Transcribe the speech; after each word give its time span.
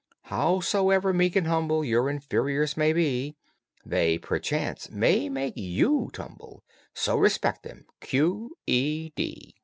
Howsoever 0.23 1.13
meek 1.13 1.35
and 1.35 1.45
humble 1.45 1.85
Your 1.85 2.09
inferiors 2.09 2.75
may 2.75 2.91
be, 2.91 3.35
They 3.85 4.17
perchance 4.17 4.89
may 4.89 5.29
make 5.29 5.53
you 5.55 6.09
tumble, 6.11 6.63
So 6.95 7.15
respect 7.17 7.61
them. 7.61 7.85
Q. 7.99 8.57
E. 8.65 9.51